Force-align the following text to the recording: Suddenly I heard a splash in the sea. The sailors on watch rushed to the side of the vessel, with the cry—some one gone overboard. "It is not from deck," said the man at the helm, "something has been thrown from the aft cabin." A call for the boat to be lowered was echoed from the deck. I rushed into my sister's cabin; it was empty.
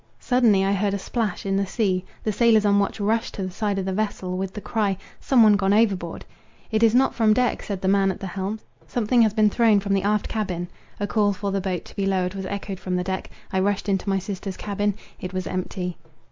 Suddenly 0.19 0.65
I 0.65 0.71
heard 0.73 0.95
a 0.95 0.97
splash 0.97 1.45
in 1.45 1.55
the 1.57 1.65
sea. 1.67 2.03
The 2.23 2.31
sailors 2.31 2.65
on 2.65 2.79
watch 2.79 2.99
rushed 2.99 3.35
to 3.35 3.43
the 3.45 3.51
side 3.51 3.77
of 3.77 3.85
the 3.85 3.93
vessel, 3.93 4.35
with 4.35 4.51
the 4.51 4.59
cry—some 4.59 5.43
one 5.43 5.55
gone 5.55 5.73
overboard. 5.73 6.25
"It 6.71 6.81
is 6.81 6.95
not 6.95 7.13
from 7.13 7.35
deck," 7.35 7.61
said 7.61 7.81
the 7.83 7.87
man 7.87 8.09
at 8.09 8.19
the 8.19 8.25
helm, 8.25 8.59
"something 8.87 9.21
has 9.21 9.35
been 9.35 9.51
thrown 9.51 9.79
from 9.79 9.93
the 9.93 10.01
aft 10.01 10.27
cabin." 10.27 10.69
A 10.99 11.05
call 11.05 11.33
for 11.33 11.51
the 11.51 11.61
boat 11.61 11.85
to 11.85 11.95
be 11.95 12.07
lowered 12.07 12.33
was 12.33 12.47
echoed 12.47 12.79
from 12.79 12.95
the 12.95 13.03
deck. 13.03 13.29
I 13.53 13.59
rushed 13.59 13.87
into 13.87 14.09
my 14.09 14.17
sister's 14.17 14.57
cabin; 14.57 14.95
it 15.19 15.33
was 15.33 15.45
empty. 15.45 15.97